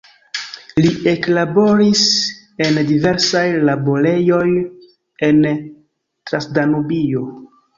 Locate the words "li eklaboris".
0.85-2.01